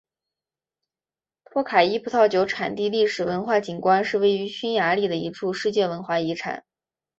[1.45, 6.65] 托卡伊葡萄酒产地历史文化景观是位于匈牙利的一处世界文化遗产。